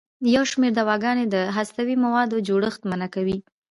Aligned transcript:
یو 0.35 0.43
شمېر 0.51 0.71
دواګانې 0.79 1.25
د 1.29 1.35
هستوي 1.55 1.95
موادو 2.05 2.43
جوړښت 2.47 2.81
منع 2.89 3.07
کوي. 3.15 3.37